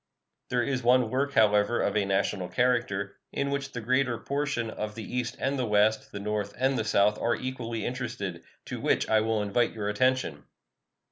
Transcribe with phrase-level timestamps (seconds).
[0.49, 4.95] There is one work, however, of a national character, in which the greater portion of
[4.95, 9.07] the East and the West, the North and the South, are equally interested, to which
[9.07, 10.45] I will invite your attention.